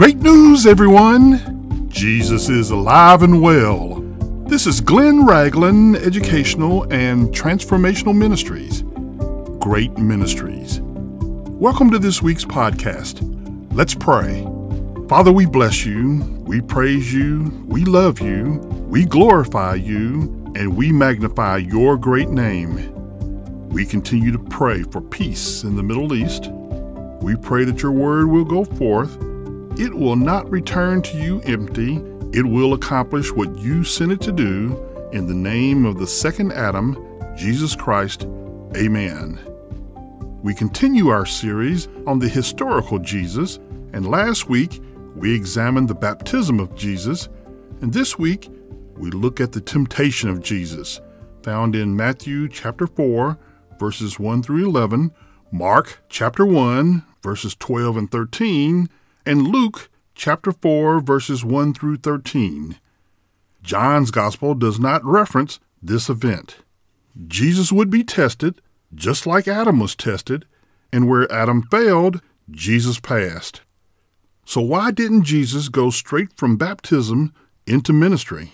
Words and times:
Great 0.00 0.16
news, 0.16 0.64
everyone! 0.64 1.90
Jesus 1.90 2.48
is 2.48 2.70
alive 2.70 3.22
and 3.22 3.42
well. 3.42 3.96
This 4.46 4.66
is 4.66 4.80
Glenn 4.80 5.26
Ragland 5.26 5.96
Educational 5.96 6.84
and 6.90 7.28
Transformational 7.34 8.16
Ministries. 8.16 8.80
Great 9.60 9.98
Ministries. 9.98 10.80
Welcome 10.80 11.90
to 11.90 11.98
this 11.98 12.22
week's 12.22 12.46
podcast. 12.46 13.20
Let's 13.74 13.94
pray. 13.94 14.46
Father, 15.06 15.32
we 15.32 15.44
bless 15.44 15.84
you, 15.84 16.22
we 16.46 16.62
praise 16.62 17.12
you, 17.12 17.52
we 17.66 17.84
love 17.84 18.20
you, 18.22 18.54
we 18.88 19.04
glorify 19.04 19.74
you, 19.74 20.22
and 20.56 20.78
we 20.78 20.92
magnify 20.92 21.58
your 21.58 21.98
great 21.98 22.30
name. 22.30 23.68
We 23.68 23.84
continue 23.84 24.32
to 24.32 24.38
pray 24.38 24.82
for 24.82 25.02
peace 25.02 25.62
in 25.62 25.76
the 25.76 25.82
Middle 25.82 26.14
East. 26.14 26.48
We 27.20 27.36
pray 27.36 27.64
that 27.66 27.82
your 27.82 27.92
word 27.92 28.28
will 28.28 28.46
go 28.46 28.64
forth 28.64 29.26
it 29.80 29.94
will 29.94 30.14
not 30.14 30.50
return 30.50 31.00
to 31.00 31.16
you 31.16 31.40
empty. 31.40 31.96
It 32.34 32.44
will 32.44 32.74
accomplish 32.74 33.32
what 33.32 33.56
you 33.56 33.82
sent 33.82 34.12
it 34.12 34.20
to 34.20 34.30
do. 34.30 34.78
In 35.12 35.26
the 35.26 35.32
name 35.32 35.86
of 35.86 35.98
the 35.98 36.06
second 36.06 36.52
Adam, 36.52 37.02
Jesus 37.34 37.74
Christ. 37.74 38.24
Amen. 38.76 39.40
We 40.42 40.52
continue 40.52 41.08
our 41.08 41.24
series 41.24 41.88
on 42.06 42.18
the 42.18 42.28
historical 42.28 42.98
Jesus, 42.98 43.56
and 43.94 44.06
last 44.06 44.50
week 44.50 44.82
we 45.16 45.34
examined 45.34 45.88
the 45.88 45.94
baptism 45.94 46.60
of 46.60 46.74
Jesus, 46.74 47.30
and 47.80 47.90
this 47.90 48.18
week 48.18 48.50
we 48.98 49.10
look 49.10 49.40
at 49.40 49.52
the 49.52 49.62
temptation 49.62 50.28
of 50.28 50.42
Jesus, 50.42 51.00
found 51.42 51.74
in 51.74 51.96
Matthew 51.96 52.50
chapter 52.50 52.86
4, 52.86 53.38
verses 53.78 54.18
1 54.18 54.42
through 54.42 54.68
11, 54.68 55.10
Mark 55.50 56.02
chapter 56.10 56.44
1, 56.44 57.02
verses 57.22 57.54
12 57.54 57.96
and 57.96 58.10
13, 58.10 58.86
and 59.24 59.48
Luke 59.48 59.90
chapter 60.14 60.52
4 60.52 61.00
verses 61.00 61.44
1 61.44 61.74
through 61.74 61.96
13. 61.98 62.78
John's 63.62 64.10
gospel 64.10 64.54
does 64.54 64.78
not 64.78 65.04
reference 65.04 65.60
this 65.82 66.08
event. 66.08 66.58
Jesus 67.28 67.72
would 67.72 67.90
be 67.90 68.04
tested 68.04 68.60
just 68.94 69.26
like 69.26 69.46
Adam 69.46 69.78
was 69.78 69.94
tested, 69.94 70.46
and 70.92 71.08
where 71.08 71.30
Adam 71.32 71.62
failed, 71.62 72.20
Jesus 72.50 72.98
passed. 72.98 73.60
So 74.44 74.60
why 74.60 74.90
didn't 74.90 75.24
Jesus 75.24 75.68
go 75.68 75.90
straight 75.90 76.32
from 76.32 76.56
baptism 76.56 77.32
into 77.66 77.92
ministry? 77.92 78.52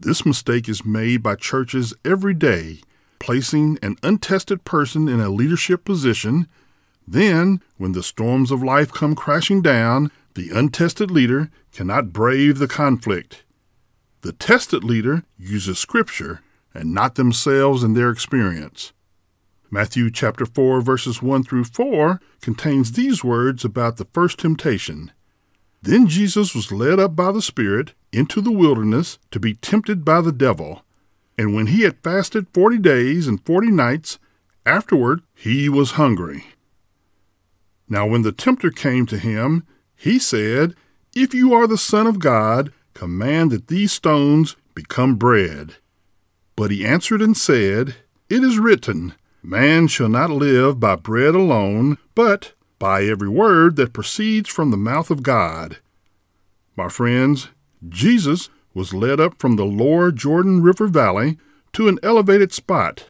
This 0.00 0.24
mistake 0.24 0.68
is 0.68 0.84
made 0.84 1.22
by 1.22 1.34
churches 1.34 1.92
every 2.04 2.32
day, 2.32 2.80
placing 3.18 3.78
an 3.82 3.96
untested 4.02 4.64
person 4.64 5.08
in 5.08 5.20
a 5.20 5.28
leadership 5.28 5.84
position 5.84 6.48
then, 7.12 7.62
when 7.76 7.92
the 7.92 8.02
storms 8.02 8.50
of 8.50 8.62
life 8.62 8.92
come 8.92 9.14
crashing 9.14 9.62
down, 9.62 10.10
the 10.34 10.50
untested 10.50 11.10
leader 11.10 11.50
cannot 11.72 12.12
brave 12.12 12.58
the 12.58 12.68
conflict. 12.68 13.44
The 14.20 14.32
tested 14.32 14.84
leader 14.84 15.24
uses 15.38 15.78
Scripture 15.78 16.42
and 16.74 16.92
not 16.92 17.14
themselves 17.14 17.82
and 17.82 17.96
their 17.96 18.10
experience. 18.10 18.92
Matthew 19.70 20.10
chapter 20.10 20.46
4 20.46 20.80
verses 20.80 21.22
1 21.22 21.44
through 21.44 21.64
4 21.64 22.20
contains 22.40 22.92
these 22.92 23.24
words 23.24 23.64
about 23.64 23.96
the 23.96 24.06
first 24.06 24.38
temptation. 24.38 25.12
Then 25.82 26.08
Jesus 26.08 26.54
was 26.54 26.72
led 26.72 26.98
up 26.98 27.14
by 27.14 27.32
the 27.32 27.42
Spirit 27.42 27.94
into 28.12 28.40
the 28.40 28.50
wilderness 28.50 29.18
to 29.30 29.38
be 29.38 29.54
tempted 29.54 30.04
by 30.04 30.20
the 30.20 30.32
devil. 30.32 30.82
And 31.36 31.54
when 31.54 31.68
he 31.68 31.82
had 31.82 32.02
fasted 32.02 32.48
forty 32.52 32.78
days 32.78 33.28
and 33.28 33.44
forty 33.44 33.70
nights, 33.70 34.18
afterward 34.66 35.22
he 35.34 35.68
was 35.68 35.92
hungry. 35.92 36.44
Now, 37.88 38.06
when 38.06 38.22
the 38.22 38.32
tempter 38.32 38.70
came 38.70 39.06
to 39.06 39.18
him, 39.18 39.64
he 39.96 40.18
said, 40.18 40.74
If 41.14 41.34
you 41.34 41.54
are 41.54 41.66
the 41.66 41.78
Son 41.78 42.06
of 42.06 42.18
God, 42.18 42.72
command 42.94 43.50
that 43.50 43.68
these 43.68 43.92
stones 43.92 44.56
become 44.74 45.16
bread. 45.16 45.76
But 46.56 46.70
he 46.70 46.84
answered 46.84 47.22
and 47.22 47.36
said, 47.36 47.96
It 48.28 48.44
is 48.44 48.58
written, 48.58 49.14
Man 49.42 49.86
shall 49.88 50.08
not 50.08 50.30
live 50.30 50.78
by 50.80 50.96
bread 50.96 51.34
alone, 51.34 51.98
but 52.14 52.52
by 52.78 53.04
every 53.04 53.28
word 53.28 53.76
that 53.76 53.92
proceeds 53.92 54.48
from 54.48 54.70
the 54.70 54.76
mouth 54.76 55.10
of 55.10 55.22
God. 55.22 55.78
My 56.76 56.88
friends, 56.88 57.48
Jesus 57.88 58.50
was 58.74 58.94
led 58.94 59.18
up 59.18 59.38
from 59.38 59.56
the 59.56 59.64
lower 59.64 60.12
Jordan 60.12 60.62
River 60.62 60.86
Valley 60.86 61.38
to 61.72 61.88
an 61.88 61.98
elevated 62.02 62.52
spot. 62.52 63.07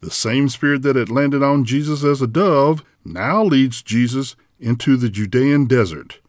The 0.00 0.10
same 0.10 0.48
spirit 0.48 0.82
that 0.82 0.96
had 0.96 1.10
landed 1.10 1.42
on 1.42 1.64
Jesus 1.64 2.02
as 2.04 2.22
a 2.22 2.26
dove 2.26 2.82
now 3.04 3.42
leads 3.44 3.82
Jesus 3.82 4.34
into 4.58 4.96
the 4.96 5.10
Judean 5.10 5.66
desert. 5.66 6.20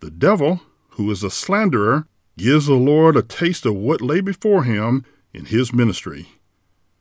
The 0.00 0.10
devil, 0.10 0.60
who 0.90 1.10
is 1.10 1.22
a 1.22 1.30
slanderer, 1.30 2.06
gives 2.36 2.66
the 2.66 2.74
Lord 2.74 3.16
a 3.16 3.22
taste 3.22 3.66
of 3.66 3.74
what 3.74 4.00
lay 4.00 4.20
before 4.20 4.64
him 4.64 5.04
in 5.32 5.46
his 5.46 5.72
ministry. 5.72 6.28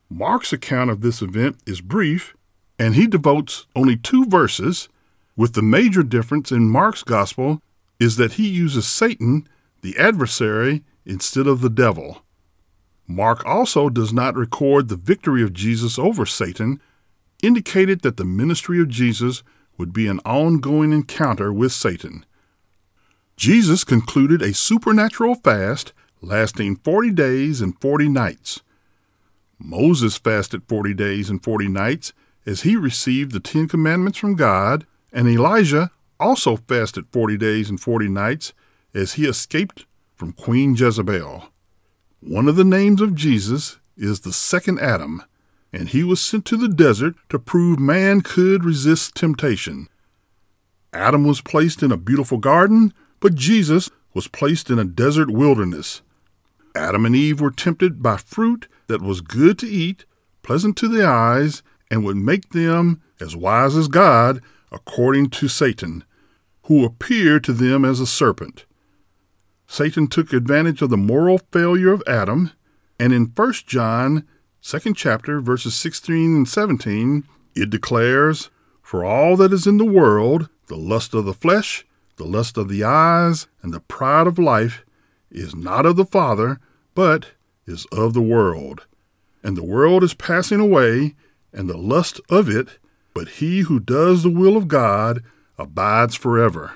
Mark's 0.10 0.54
account 0.54 0.90
of 0.90 1.02
this 1.02 1.22
event 1.22 1.58
is 1.66 1.82
brief, 1.82 2.36
and 2.80 2.96
he 2.96 3.08
devotes 3.08 3.66
only 3.76 3.98
two 3.98 4.26
verses, 4.26 4.90
with 5.36 5.54
the 5.54 5.62
major 5.62 6.04
difference 6.04 6.52
in 6.52 6.70
Mark's 6.70 7.04
gospel 7.04 7.62
is 8.00 8.16
that 8.18 8.34
he 8.34 8.48
uses 8.48 8.88
Satan, 8.88 9.48
the 9.82 9.98
adversary, 9.98 10.84
instead 11.06 11.48
of 11.48 11.62
the 11.62 11.70
devil. 11.70 12.24
Mark 13.08 13.46
also 13.46 13.90
does 13.90 14.12
not 14.12 14.36
record 14.36 14.90
the 14.90 14.98
victory 14.98 15.42
of 15.42 15.54
Jesus 15.54 15.98
over 15.98 16.26
Satan, 16.26 16.82
indicated 17.42 18.02
that 18.02 18.18
the 18.18 18.26
ministry 18.26 18.82
of 18.82 18.90
Jesus 18.90 19.44
would 19.78 19.94
be 19.94 20.08
an 20.08 20.20
ongoing 20.26 20.92
encounter 20.92 21.54
with 21.54 21.72
Satan. 21.72 22.26
Jesus 23.38 23.84
concluded 23.84 24.42
a 24.42 24.54
supernatural 24.54 25.36
fast 25.36 25.94
lasting 26.22 26.78
40 26.78 27.12
days 27.12 27.62
and 27.62 27.80
40 27.80 28.10
nights. 28.10 28.62
Moses 29.60 30.18
fasted 30.18 30.64
40 30.68 30.94
days 30.94 31.30
and 31.30 31.44
40 31.44 31.68
nights 31.68 32.14
as 32.46 32.62
he 32.62 32.76
received 32.76 33.32
the 33.32 33.40
Ten 33.40 33.68
Commandments 33.68 34.18
from 34.18 34.36
God, 34.36 34.86
and 35.12 35.28
Elijah 35.28 35.92
also 36.20 36.58
fasted 36.58 37.06
40 37.12 37.38
days 37.38 37.70
and 37.70 37.80
40 37.80 38.08
nights 38.08 38.54
as 38.94 39.14
he 39.14 39.26
escaped 39.26 39.86
from 40.16 40.32
Queen 40.32 40.76
Jezebel. 40.76 41.50
One 42.20 42.48
of 42.48 42.56
the 42.56 42.64
names 42.64 43.02
of 43.02 43.16
Jesus 43.16 43.78
is 43.96 44.22
the 44.22 44.34
second 44.34 44.80
Adam 44.80 45.24
and 45.74 45.90
he 45.90 46.04
was 46.04 46.22
sent 46.22 46.46
to 46.46 46.58
the 46.58 46.70
desert 46.70 47.16
to 47.30 47.40
prove 47.40 47.80
man 47.80 48.22
could 48.22 48.64
resist 48.64 49.16
temptation. 49.16 49.88
Adam 50.94 51.26
was 51.26 51.42
placed 51.42 51.84
in 51.84 51.92
a 51.92 51.98
beautiful 51.98 52.38
garden, 52.38 52.94
but 53.20 53.36
Jesus 53.36 53.90
was 54.14 54.28
placed 54.28 54.70
in 54.70 54.80
a 54.80 54.86
desert 54.86 55.30
wilderness. 55.30 56.02
Adam 56.76 57.06
and 57.06 57.16
Eve 57.16 57.42
were 57.42 57.52
tempted 57.52 58.02
by 58.02 58.18
fruit 58.18 58.68
that 58.88 59.02
was 59.02 59.22
good 59.22 59.60
to 59.60 59.68
eat, 59.68 60.06
pleasant 60.42 60.78
to 60.78 60.88
the 60.88 61.06
eyes, 61.06 61.62
and 61.92 62.04
would 62.04 62.18
make 62.18 62.50
them 62.50 63.02
as 63.20 63.36
wise 63.36 63.76
as 63.76 63.88
God, 63.88 64.42
according 64.72 65.30
to 65.32 65.48
Satan, 65.48 66.04
who 66.64 66.86
appeared 66.86 67.44
to 67.44 67.54
them 67.54 67.84
as 67.84 68.00
a 68.00 68.08
serpent. 68.08 68.66
Satan 69.68 70.08
took 70.08 70.32
advantage 70.32 70.82
of 70.82 70.90
the 70.90 70.98
moral 70.98 71.40
failure 71.52 71.92
of 71.92 72.02
Adam, 72.08 72.52
and 73.00 73.12
in 73.12 73.26
1 73.36 73.54
John 73.68 74.26
second 74.62 74.96
chapter, 74.96 75.42
verses 75.42 75.76
16 75.76 76.36
and 76.36 76.48
17, 76.48 77.26
it 77.54 77.70
declares, 77.70 78.50
For 78.82 79.04
all 79.04 79.36
that 79.38 79.52
is 79.52 79.68
in 79.68 79.78
the 79.78 79.86
world, 79.86 80.50
the 80.68 80.78
lust 80.78 81.14
of 81.14 81.26
the 81.26 81.34
flesh, 81.34 81.86
the 82.16 82.26
lust 82.26 82.58
of 82.58 82.70
the 82.70 82.84
eyes, 82.84 83.48
and 83.62 83.74
the 83.74 83.82
pride 83.82 84.26
of 84.26 84.40
life, 84.40 84.86
is 85.30 85.54
not 85.54 85.86
of 85.86 85.98
the 85.98 86.06
Father, 86.06 86.60
but 86.96 87.28
is 87.66 87.86
of 87.92 88.14
the 88.14 88.22
world. 88.22 88.88
And 89.44 89.58
the 89.58 89.64
world 89.64 90.04
is 90.04 90.14
passing 90.14 90.62
away, 90.62 91.16
and 91.52 91.70
the 91.70 91.78
lust 91.78 92.22
of 92.30 92.50
it, 92.50 92.80
but 93.14 93.28
he 93.28 93.62
who 93.62 93.80
does 93.80 94.24
the 94.24 94.30
will 94.30 94.56
of 94.56 94.68
God 94.68 95.24
abides 95.58 96.16
forever. 96.16 96.74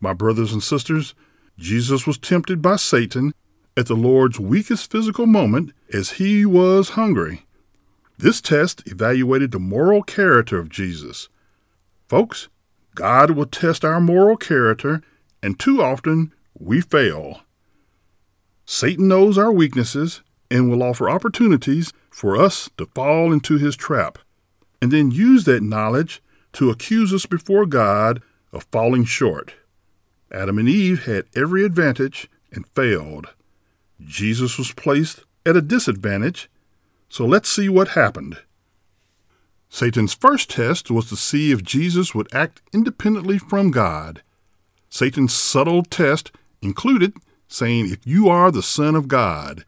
My 0.00 0.12
brothers 0.12 0.52
and 0.52 0.62
sisters, 0.62 1.14
Jesus 1.58 2.06
was 2.06 2.18
tempted 2.18 2.60
by 2.60 2.76
Satan 2.76 3.32
at 3.76 3.86
the 3.86 3.94
Lord's 3.94 4.38
weakest 4.40 4.90
physical 4.90 5.26
moment 5.26 5.72
as 5.92 6.12
he 6.12 6.44
was 6.44 6.90
hungry. 6.90 7.46
This 8.18 8.40
test 8.40 8.82
evaluated 8.86 9.52
the 9.52 9.58
moral 9.58 10.02
character 10.02 10.58
of 10.58 10.68
Jesus. 10.68 11.28
Folks, 12.08 12.48
God 12.94 13.32
will 13.32 13.46
test 13.46 13.84
our 13.84 14.00
moral 14.00 14.36
character, 14.36 15.02
and 15.42 15.58
too 15.58 15.82
often 15.82 16.32
we 16.58 16.80
fail. 16.80 17.42
Satan 18.64 19.08
knows 19.08 19.36
our 19.36 19.52
weaknesses 19.52 20.22
and 20.50 20.70
will 20.70 20.82
offer 20.82 21.10
opportunities 21.10 21.92
for 22.10 22.36
us 22.36 22.70
to 22.78 22.86
fall 22.86 23.32
into 23.32 23.58
his 23.58 23.76
trap, 23.76 24.18
and 24.80 24.90
then 24.90 25.10
use 25.10 25.44
that 25.44 25.62
knowledge 25.62 26.22
to 26.54 26.70
accuse 26.70 27.12
us 27.12 27.26
before 27.26 27.66
God 27.66 28.22
of 28.52 28.66
falling 28.72 29.04
short. 29.04 29.54
Adam 30.32 30.58
and 30.58 30.68
Eve 30.68 31.04
had 31.04 31.24
every 31.34 31.64
advantage 31.64 32.28
and 32.52 32.66
failed. 32.68 33.34
Jesus 34.04 34.58
was 34.58 34.72
placed 34.72 35.24
at 35.44 35.56
a 35.56 35.62
disadvantage, 35.62 36.50
so 37.08 37.24
let's 37.24 37.48
see 37.48 37.68
what 37.68 37.88
happened. 37.88 38.38
Satan's 39.68 40.14
first 40.14 40.50
test 40.50 40.90
was 40.90 41.08
to 41.08 41.16
see 41.16 41.52
if 41.52 41.62
Jesus 41.62 42.14
would 42.14 42.32
act 42.34 42.62
independently 42.72 43.38
from 43.38 43.70
God. 43.70 44.22
Satan's 44.88 45.34
subtle 45.34 45.82
test 45.82 46.32
included 46.62 47.14
saying, 47.48 47.90
If 47.90 48.06
you 48.06 48.28
are 48.28 48.50
the 48.50 48.62
Son 48.62 48.94
of 48.94 49.08
God. 49.08 49.64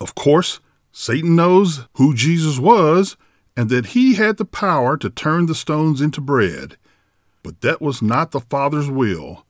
Of 0.00 0.14
course, 0.14 0.60
Satan 0.92 1.36
knows 1.36 1.86
who 1.94 2.14
Jesus 2.14 2.58
was 2.58 3.16
and 3.56 3.68
that 3.68 3.86
he 3.86 4.14
had 4.14 4.36
the 4.36 4.44
power 4.44 4.96
to 4.96 5.10
turn 5.10 5.46
the 5.46 5.54
stones 5.54 6.00
into 6.00 6.20
bread. 6.20 6.76
But 7.42 7.60
that 7.62 7.80
was 7.82 8.00
not 8.00 8.30
the 8.30 8.40
Father's 8.40 8.90
will. 8.90 9.44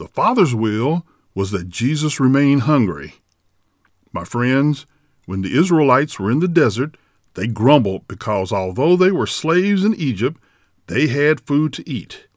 The 0.00 0.08
Father's 0.08 0.54
will 0.54 1.06
was 1.34 1.50
that 1.50 1.68
Jesus 1.68 2.18
remain 2.18 2.60
hungry. 2.60 3.16
My 4.14 4.24
friends, 4.24 4.86
when 5.26 5.42
the 5.42 5.54
Israelites 5.54 6.18
were 6.18 6.30
in 6.30 6.40
the 6.40 6.48
desert, 6.48 6.96
they 7.34 7.46
grumbled 7.46 8.08
because 8.08 8.50
although 8.50 8.96
they 8.96 9.10
were 9.10 9.26
slaves 9.26 9.84
in 9.84 9.94
Egypt, 9.94 10.40
they 10.86 11.08
had 11.08 11.42
food 11.42 11.74
to 11.74 11.86
eat. 11.86 12.28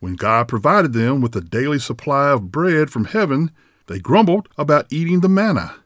When 0.00 0.16
God 0.16 0.48
provided 0.48 0.92
them 0.92 1.20
with 1.20 1.36
a 1.36 1.40
daily 1.40 1.78
supply 1.78 2.30
of 2.30 2.50
bread 2.50 2.90
from 2.90 3.04
heaven, 3.04 3.52
they 3.86 4.00
grumbled 4.00 4.48
about 4.58 4.92
eating 4.92 5.20
the 5.20 5.28
manna. 5.28 5.76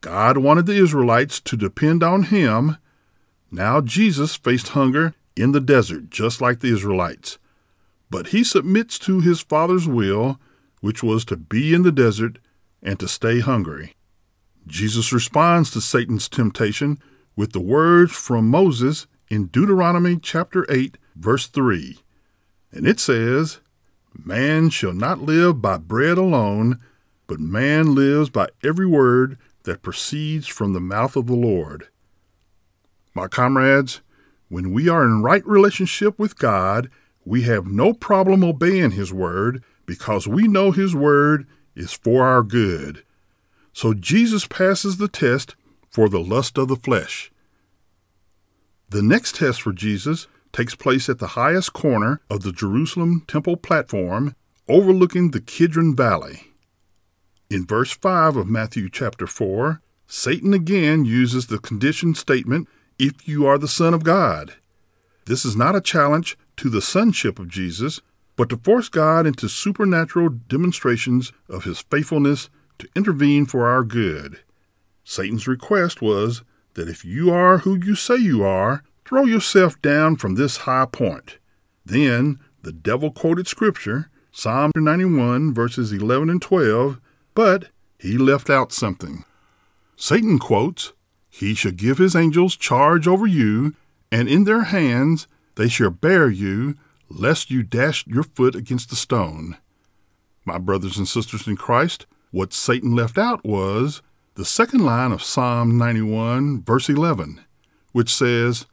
God 0.00 0.38
wanted 0.38 0.66
the 0.66 0.82
Israelites 0.82 1.38
to 1.42 1.56
depend 1.56 2.02
on 2.02 2.24
Him. 2.24 2.76
Now 3.52 3.80
Jesus 3.80 4.34
faced 4.34 4.70
hunger 4.70 5.14
in 5.36 5.52
the 5.52 5.60
desert, 5.60 6.10
just 6.10 6.40
like 6.40 6.58
the 6.58 6.72
Israelites. 6.72 7.38
But 8.10 8.28
he 8.28 8.42
submits 8.42 8.98
to 9.00 9.20
his 9.20 9.40
Father's 9.40 9.86
will 9.86 10.40
which 10.80 11.02
was 11.02 11.24
to 11.26 11.36
be 11.36 11.74
in 11.74 11.82
the 11.82 11.92
desert 11.92 12.38
and 12.82 12.98
to 13.00 13.08
stay 13.08 13.40
hungry. 13.40 13.94
Jesus 14.66 15.12
responds 15.12 15.70
to 15.70 15.80
Satan's 15.80 16.28
temptation 16.28 16.98
with 17.36 17.52
the 17.52 17.60
words 17.60 18.12
from 18.12 18.48
Moses 18.48 19.06
in 19.28 19.46
Deuteronomy 19.46 20.18
chapter 20.20 20.66
8, 20.70 20.98
verse 21.16 21.46
3. 21.46 21.98
And 22.72 22.86
it 22.86 23.00
says, 23.00 23.60
Man 24.14 24.70
shall 24.70 24.92
not 24.92 25.22
live 25.22 25.62
by 25.62 25.78
bread 25.78 26.18
alone, 26.18 26.78
but 27.26 27.40
man 27.40 27.94
lives 27.94 28.30
by 28.30 28.48
every 28.62 28.86
word 28.86 29.38
that 29.64 29.82
proceeds 29.82 30.46
from 30.46 30.72
the 30.72 30.80
mouth 30.80 31.16
of 31.16 31.26
the 31.26 31.34
Lord. 31.34 31.88
My 33.14 33.26
comrades, 33.28 34.00
when 34.48 34.72
we 34.72 34.88
are 34.88 35.04
in 35.04 35.22
right 35.22 35.46
relationship 35.46 36.18
with 36.18 36.38
God, 36.38 36.90
we 37.28 37.42
have 37.42 37.66
no 37.66 37.92
problem 37.92 38.42
obeying 38.42 38.92
His 38.92 39.12
word 39.12 39.62
because 39.84 40.26
we 40.26 40.48
know 40.48 40.70
His 40.70 40.94
Word 40.94 41.46
is 41.76 41.92
for 41.92 42.24
our 42.24 42.42
good. 42.42 43.04
So 43.74 43.92
Jesus 43.92 44.46
passes 44.46 44.96
the 44.96 45.08
test 45.08 45.54
for 45.90 46.08
the 46.08 46.20
lust 46.20 46.56
of 46.56 46.68
the 46.68 46.76
flesh. 46.76 47.30
The 48.88 49.02
next 49.02 49.36
test 49.36 49.60
for 49.60 49.74
Jesus 49.74 50.26
takes 50.52 50.74
place 50.74 51.10
at 51.10 51.18
the 51.18 51.28
highest 51.28 51.74
corner 51.74 52.22
of 52.30 52.42
the 52.42 52.52
Jerusalem 52.52 53.24
temple 53.28 53.58
platform 53.58 54.34
overlooking 54.66 55.30
the 55.30 55.42
Kidron 55.42 55.94
Valley. 55.94 56.54
In 57.50 57.66
verse 57.66 57.92
5 57.92 58.36
of 58.36 58.48
Matthew 58.48 58.88
chapter 58.88 59.26
4, 59.26 59.82
Satan 60.06 60.54
again 60.54 61.04
uses 61.04 61.48
the 61.48 61.58
condition 61.58 62.14
statement, 62.14 62.68
if 62.98 63.28
you 63.28 63.46
are 63.46 63.58
the 63.58 63.68
Son 63.68 63.92
of 63.92 64.02
God. 64.02 64.54
This 65.26 65.44
is 65.44 65.54
not 65.54 65.76
a 65.76 65.82
challenge 65.82 66.38
to 66.58 66.68
the 66.68 66.82
sonship 66.82 67.38
of 67.38 67.48
Jesus, 67.48 68.00
but 68.36 68.48
to 68.50 68.56
force 68.56 68.88
God 68.88 69.26
into 69.26 69.48
supernatural 69.48 70.28
demonstrations 70.28 71.32
of 71.48 71.64
his 71.64 71.80
faithfulness 71.80 72.50
to 72.78 72.88
intervene 72.94 73.46
for 73.46 73.66
our 73.66 73.82
good. 73.82 74.40
Satan's 75.02 75.48
request 75.48 76.02
was 76.02 76.42
that 76.74 76.88
if 76.88 77.04
you 77.04 77.30
are 77.32 77.58
who 77.58 77.74
you 77.76 77.94
say 77.94 78.16
you 78.16 78.44
are, 78.44 78.84
throw 79.04 79.24
yourself 79.24 79.80
down 79.82 80.16
from 80.16 80.34
this 80.34 80.58
high 80.58 80.86
point. 80.86 81.38
Then 81.84 82.38
the 82.62 82.72
devil 82.72 83.10
quoted 83.10 83.48
scripture, 83.48 84.10
Psalm 84.30 84.70
91, 84.76 85.54
verses 85.54 85.92
11 85.92 86.30
and 86.30 86.42
12, 86.42 87.00
but 87.34 87.68
he 87.98 88.18
left 88.18 88.50
out 88.50 88.72
something. 88.72 89.24
Satan 89.96 90.38
quotes, 90.38 90.92
He 91.28 91.54
shall 91.54 91.72
give 91.72 91.98
his 91.98 92.14
angels 92.14 92.54
charge 92.56 93.08
over 93.08 93.26
you, 93.26 93.74
and 94.12 94.28
in 94.28 94.44
their 94.44 94.64
hands 94.64 95.26
they 95.58 95.68
shall 95.68 95.90
bear 95.90 96.30
you, 96.30 96.76
lest 97.10 97.50
you 97.50 97.64
dash 97.64 98.06
your 98.06 98.22
foot 98.22 98.54
against 98.54 98.92
a 98.92 98.96
stone. 98.96 99.56
My 100.44 100.56
brothers 100.56 100.96
and 100.96 101.06
sisters 101.06 101.48
in 101.48 101.56
Christ, 101.56 102.06
what 102.30 102.52
Satan 102.52 102.94
left 102.94 103.18
out 103.18 103.44
was 103.44 104.00
the 104.36 104.44
second 104.44 104.84
line 104.84 105.10
of 105.10 105.20
Psalm 105.20 105.76
91, 105.76 106.62
verse 106.62 106.88
11, 106.88 107.40
which 107.90 108.14
says, 108.14 108.66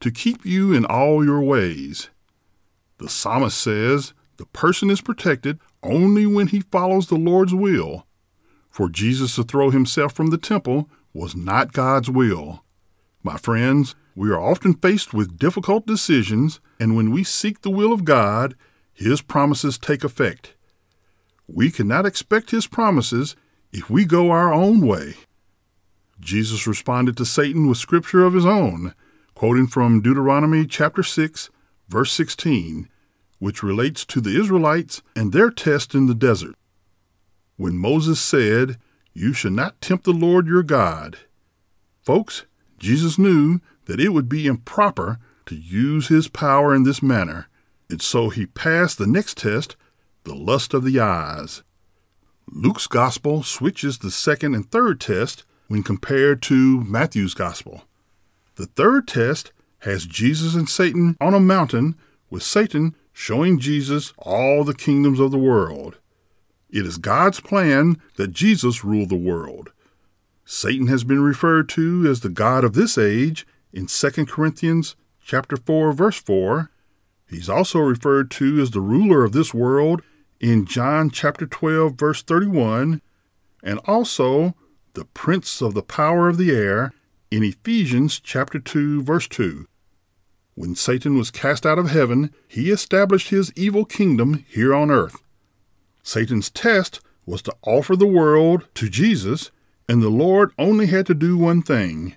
To 0.00 0.10
keep 0.10 0.46
you 0.46 0.72
in 0.72 0.86
all 0.86 1.22
your 1.22 1.42
ways. 1.42 2.08
The 2.96 3.10
psalmist 3.10 3.58
says 3.58 4.14
the 4.38 4.46
person 4.46 4.88
is 4.88 5.02
protected 5.02 5.58
only 5.82 6.24
when 6.24 6.46
he 6.46 6.60
follows 6.60 7.08
the 7.08 7.16
Lord's 7.16 7.54
will. 7.54 8.06
For 8.70 8.88
Jesus 8.88 9.34
to 9.34 9.42
throw 9.42 9.68
himself 9.68 10.14
from 10.14 10.28
the 10.28 10.38
temple 10.38 10.88
was 11.12 11.36
not 11.36 11.74
God's 11.74 12.08
will. 12.08 12.64
My 13.22 13.36
friends, 13.36 13.94
we 14.14 14.30
are 14.30 14.40
often 14.40 14.74
faced 14.74 15.14
with 15.14 15.38
difficult 15.38 15.86
decisions, 15.86 16.60
and 16.80 16.96
when 16.96 17.10
we 17.10 17.24
seek 17.24 17.62
the 17.62 17.70
will 17.70 17.92
of 17.92 18.04
God, 18.04 18.56
His 18.92 19.22
promises 19.22 19.78
take 19.78 20.04
effect. 20.04 20.54
We 21.46 21.70
cannot 21.70 22.06
expect 22.06 22.50
His 22.50 22.66
promises 22.66 23.36
if 23.72 23.88
we 23.88 24.04
go 24.04 24.30
our 24.30 24.52
own 24.52 24.86
way. 24.86 25.14
Jesus 26.20 26.66
responded 26.66 27.16
to 27.16 27.24
Satan 27.24 27.68
with 27.68 27.78
scripture 27.78 28.24
of 28.24 28.34
his 28.34 28.46
own, 28.46 28.94
quoting 29.34 29.66
from 29.66 30.00
Deuteronomy 30.00 30.66
chapter 30.66 31.02
6, 31.02 31.50
verse 31.88 32.12
16, 32.12 32.88
which 33.40 33.62
relates 33.62 34.04
to 34.04 34.20
the 34.20 34.38
Israelites 34.38 35.02
and 35.16 35.32
their 35.32 35.50
test 35.50 35.94
in 35.94 36.06
the 36.06 36.14
desert. 36.14 36.54
When 37.56 37.76
Moses 37.76 38.20
said, 38.20 38.78
You 39.12 39.32
shall 39.32 39.50
not 39.50 39.80
tempt 39.80 40.04
the 40.04 40.12
Lord 40.12 40.46
your 40.46 40.62
God. 40.62 41.18
Folks, 42.02 42.44
Jesus 42.82 43.16
knew 43.16 43.60
that 43.84 44.00
it 44.00 44.08
would 44.08 44.28
be 44.28 44.48
improper 44.48 45.20
to 45.46 45.54
use 45.54 46.08
his 46.08 46.26
power 46.26 46.74
in 46.74 46.82
this 46.82 47.00
manner, 47.00 47.46
and 47.88 48.02
so 48.02 48.28
he 48.28 48.44
passed 48.44 48.98
the 48.98 49.06
next 49.06 49.38
test, 49.38 49.76
the 50.24 50.34
lust 50.34 50.74
of 50.74 50.82
the 50.82 50.98
eyes. 50.98 51.62
Luke's 52.50 52.88
gospel 52.88 53.44
switches 53.44 53.98
the 53.98 54.10
second 54.10 54.56
and 54.56 54.68
third 54.68 55.00
test 55.00 55.44
when 55.68 55.84
compared 55.84 56.42
to 56.42 56.82
Matthew's 56.82 57.34
gospel. 57.34 57.84
The 58.56 58.66
third 58.66 59.06
test 59.06 59.52
has 59.82 60.04
Jesus 60.04 60.56
and 60.56 60.68
Satan 60.68 61.16
on 61.20 61.34
a 61.34 61.40
mountain, 61.40 61.94
with 62.30 62.42
Satan 62.42 62.96
showing 63.12 63.60
Jesus 63.60 64.12
all 64.18 64.64
the 64.64 64.74
kingdoms 64.74 65.20
of 65.20 65.30
the 65.30 65.38
world. 65.38 65.98
It 66.68 66.84
is 66.84 66.98
God's 66.98 67.38
plan 67.38 68.02
that 68.16 68.32
Jesus 68.32 68.84
rule 68.84 69.06
the 69.06 69.14
world. 69.14 69.70
Satan 70.44 70.88
has 70.88 71.04
been 71.04 71.22
referred 71.22 71.68
to 71.70 72.06
as 72.08 72.20
the 72.20 72.28
God 72.28 72.64
of 72.64 72.72
this 72.74 72.98
age 72.98 73.46
in 73.72 73.86
2 73.86 74.26
Corinthians 74.26 74.96
chapter 75.24 75.56
4 75.56 75.92
verse 75.92 76.20
4. 76.20 76.70
He's 77.28 77.48
also 77.48 77.78
referred 77.78 78.30
to 78.32 78.60
as 78.60 78.70
the 78.70 78.80
ruler 78.80 79.24
of 79.24 79.32
this 79.32 79.54
world 79.54 80.02
in 80.40 80.66
John 80.66 81.10
chapter 81.10 81.46
12 81.46 81.94
verse 81.94 82.22
31 82.22 83.00
and 83.62 83.78
also 83.86 84.54
the 84.94 85.04
prince 85.06 85.62
of 85.62 85.74
the 85.74 85.82
power 85.82 86.28
of 86.28 86.36
the 86.36 86.50
air 86.50 86.92
in 87.30 87.42
Ephesians 87.42 88.20
chapter 88.20 88.58
2 88.58 89.02
verse 89.02 89.28
2. 89.28 89.66
When 90.54 90.74
Satan 90.74 91.16
was 91.16 91.30
cast 91.30 91.64
out 91.64 91.78
of 91.78 91.90
heaven, 91.90 92.34
he 92.46 92.70
established 92.70 93.30
his 93.30 93.52
evil 93.56 93.86
kingdom 93.86 94.44
here 94.48 94.74
on 94.74 94.90
earth. 94.90 95.22
Satan's 96.02 96.50
test 96.50 97.00
was 97.24 97.40
to 97.42 97.54
offer 97.62 97.96
the 97.96 98.06
world 98.06 98.68
to 98.74 98.90
Jesus, 98.90 99.50
and 99.88 100.02
the 100.02 100.08
Lord 100.08 100.52
only 100.58 100.86
had 100.86 101.06
to 101.06 101.14
do 101.14 101.36
one 101.36 101.62
thing 101.62 102.16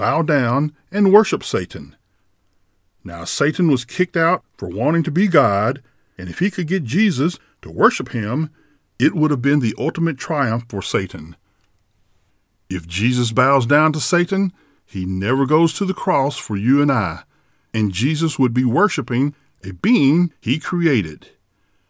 bow 0.00 0.22
down, 0.22 0.72
and 0.90 1.12
worship 1.12 1.44
Satan. 1.44 1.94
Now, 3.04 3.24
Satan 3.24 3.70
was 3.70 3.84
kicked 3.84 4.16
out 4.16 4.42
for 4.56 4.66
wanting 4.66 5.02
to 5.02 5.10
be 5.10 5.26
God, 5.26 5.82
and 6.16 6.30
if 6.30 6.38
he 6.38 6.50
could 6.50 6.66
get 6.66 6.84
Jesus 6.84 7.38
to 7.60 7.70
worship 7.70 8.08
him, 8.08 8.48
it 8.98 9.14
would 9.14 9.30
have 9.30 9.42
been 9.42 9.60
the 9.60 9.74
ultimate 9.78 10.16
triumph 10.16 10.64
for 10.70 10.80
Satan. 10.80 11.36
If 12.70 12.86
Jesus 12.86 13.30
bows 13.30 13.66
down 13.66 13.92
to 13.92 14.00
Satan, 14.00 14.54
he 14.86 15.04
never 15.04 15.44
goes 15.44 15.74
to 15.74 15.84
the 15.84 15.92
cross 15.92 16.38
for 16.38 16.56
you 16.56 16.80
and 16.80 16.90
I, 16.90 17.24
and 17.74 17.92
Jesus 17.92 18.38
would 18.38 18.54
be 18.54 18.64
worshiping 18.64 19.34
a 19.62 19.72
being 19.72 20.32
he 20.40 20.58
created. 20.58 21.28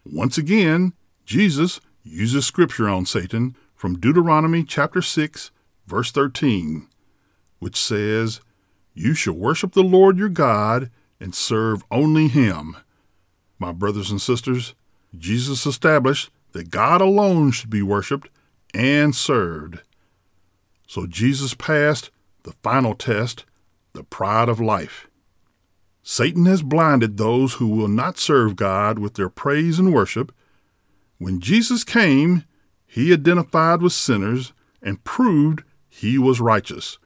Once 0.04 0.36
again, 0.36 0.94
Jesus 1.24 1.80
uses 2.02 2.44
scripture 2.44 2.88
on 2.88 3.06
Satan 3.06 3.54
from 3.80 3.98
Deuteronomy 3.98 4.62
chapter 4.62 5.00
6, 5.00 5.50
verse 5.86 6.12
13 6.12 6.86
which 7.60 7.80
says, 7.80 8.42
You 8.92 9.14
shall 9.14 9.32
worship 9.32 9.72
the 9.72 9.82
Lord 9.82 10.18
your 10.18 10.28
God 10.28 10.90
and 11.18 11.34
serve 11.34 11.82
only 11.90 12.28
him. 12.28 12.76
My 13.58 13.72
brothers 13.72 14.10
and 14.10 14.20
sisters, 14.20 14.74
Jesus 15.16 15.64
established 15.64 16.28
that 16.52 16.68
God 16.68 17.00
alone 17.00 17.52
should 17.52 17.70
be 17.70 17.80
worshiped 17.80 18.28
and 18.74 19.14
served. 19.14 19.80
So 20.86 21.06
Jesus 21.06 21.54
passed 21.54 22.10
the 22.42 22.52
final 22.62 22.94
test, 22.94 23.46
the 23.94 24.04
pride 24.04 24.50
of 24.50 24.60
life. 24.60 25.06
Satan 26.02 26.44
has 26.44 26.60
blinded 26.60 27.16
those 27.16 27.54
who 27.54 27.68
will 27.68 27.88
not 27.88 28.18
serve 28.18 28.56
God 28.56 28.98
with 28.98 29.14
their 29.14 29.30
praise 29.30 29.78
and 29.78 29.94
worship, 29.94 30.34
When 31.16 31.40
Jesus 31.40 31.82
came, 31.82 32.44
he 32.92 33.12
identified 33.12 33.80
with 33.80 33.92
sinners 33.92 34.52
and 34.82 35.04
proved 35.04 35.62
he 35.88 36.18
was 36.18 36.40
righteous. 36.40 36.98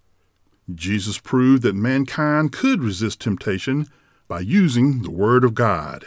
Jesus 0.75 1.19
proved 1.19 1.63
that 1.63 1.75
mankind 1.75 2.53
could 2.53 2.83
resist 2.83 3.21
temptation 3.21 3.87
by 4.27 4.41
using 4.41 5.03
the 5.03 5.11
Word 5.11 5.45
of 5.45 5.53
God. 5.53 6.07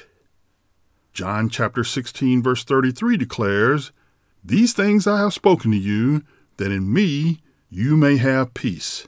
John 1.13 1.48
chapter 1.48 1.84
16 1.84 2.41
verse 2.41 2.63
33 2.63 3.17
declares, 3.17 3.91
These 4.43 4.74
things 4.74 5.05
I 5.05 5.19
have 5.19 5.34
spoken 5.34 5.69
to 5.69 5.77
you, 5.77 6.24
that 6.57 6.72
in 6.72 6.91
me 6.91 7.39
you 7.69 7.96
may 7.96 8.17
have 8.17 8.55
peace. 8.55 9.07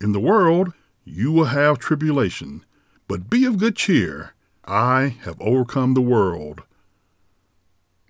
In 0.00 0.12
the 0.12 0.20
world 0.20 0.72
you 1.04 1.32
will 1.32 1.46
have 1.46 1.80
tribulation, 1.80 2.64
but 3.08 3.28
be 3.28 3.44
of 3.44 3.58
good 3.58 3.74
cheer. 3.74 4.34
I 4.64 5.16
have 5.22 5.40
overcome 5.40 5.94
the 5.94 6.00
world. 6.00 6.62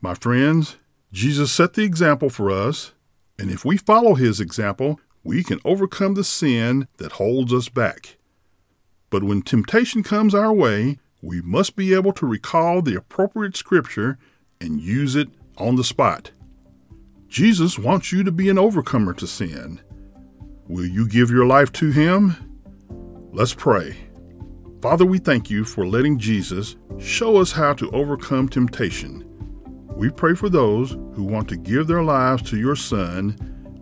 My 0.03 0.13
friends, 0.13 0.77
Jesus 1.13 1.51
set 1.51 1.75
the 1.75 1.83
example 1.83 2.31
for 2.31 2.51
us, 2.51 2.93
and 3.39 3.51
if 3.51 3.65
we 3.65 3.77
follow 3.77 4.15
his 4.15 4.41
example, 4.41 5.01
we 5.25 5.43
can 5.43 5.61
overcome 5.65 6.15
the 6.15 6.25
sin 6.25 6.87
that 6.99 7.13
holds 7.13 7.53
us 7.53 7.69
back. 7.69 8.17
But 9.11 9.25
when 9.25 9.43
temptation 9.43 10.03
comes 10.03 10.35
our 10.35 10.53
way, 10.53 10.99
we 11.21 11.43
must 11.43 11.77
be 11.77 11.93
able 11.95 12.13
to 12.15 12.27
recall 12.27 12.81
the 12.81 12.95
appropriate 12.95 13.57
scripture 13.57 14.19
and 14.61 14.81
use 14.81 15.17
it 15.17 15.29
on 15.57 15.77
the 15.77 15.85
spot. 15.85 16.31
Jesus 17.29 17.79
wants 17.79 18.13
you 18.13 18.23
to 18.25 18.33
be 18.33 18.49
an 18.49 18.59
overcomer 18.59 19.13
to 19.15 19.27
sin. 19.27 19.81
Will 20.69 20.87
you 20.87 21.07
give 21.09 21.31
your 21.31 21.47
life 21.47 21.73
to 21.73 21.91
Him? 21.91 22.37
Let's 23.33 23.55
pray. 23.55 23.97
Father, 24.81 25.05
we 25.05 25.19
thank 25.19 25.51
you 25.51 25.65
for 25.65 25.87
letting 25.87 26.19
Jesus 26.19 26.77
show 26.99 27.37
us 27.37 27.53
how 27.53 27.75
to 27.75 27.91
overcome 27.91 28.49
temptation. 28.49 29.30
We 30.01 30.09
pray 30.09 30.35
for 30.35 30.49
those 30.49 30.93
who 30.93 31.25
want 31.25 31.47
to 31.51 31.59
give 31.59 31.87
their 31.87 32.03
lives 32.03 32.43
to 32.49 32.57
your 32.57 32.75
Son, 32.75 33.37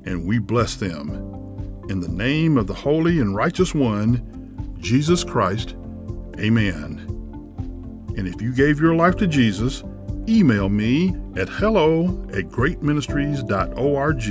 and 0.05 0.27
we 0.27 0.41
bless 0.41 0.75
them. 0.75 1.11
In 1.89 2.01
the 2.01 2.09
name 2.09 2.59
of 2.59 2.67
the 2.67 2.75
Holy 2.75 3.21
and 3.21 3.37
Righteous 3.37 3.73
One, 3.73 4.75
Jesus 4.81 5.23
Christ, 5.23 5.77
Amen. 6.41 7.05
And 8.17 8.27
if 8.27 8.43
you 8.43 8.53
gave 8.53 8.81
your 8.81 8.97
life 8.97 9.15
to 9.19 9.29
Jesus, 9.29 9.85
email 10.29 10.69
me 10.69 11.15
at 11.37 11.49
hello 11.49 12.09
at 12.31 12.49
greatministries.org 12.49 14.25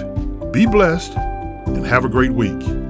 be 0.52 0.66
blessed, 0.66 1.16
and 1.16 1.86
have 1.86 2.04
a 2.04 2.08
great 2.08 2.32
week. 2.32 2.85